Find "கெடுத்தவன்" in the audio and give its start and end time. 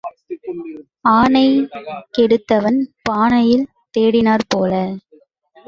2.17-2.79